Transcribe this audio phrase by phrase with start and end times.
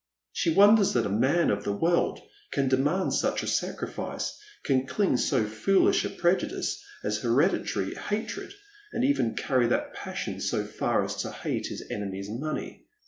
[0.33, 4.35] She wonders that a man of the world can demand such a sacrifice,
[4.65, 8.51] can cling to so foolish a prejudice as liereditary hatred,
[8.93, 12.87] and even carry that passion so far as to hr.te his enemy's money.